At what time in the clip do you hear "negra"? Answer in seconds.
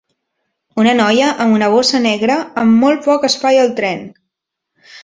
2.09-2.41